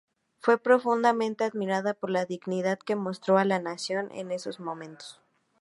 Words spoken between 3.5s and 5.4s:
nación en esos momentos.